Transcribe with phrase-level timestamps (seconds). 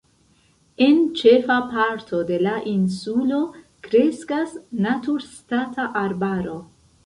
[0.85, 3.43] En ĉefa parto de la insulo
[3.89, 6.61] kreskas naturstata arbaro.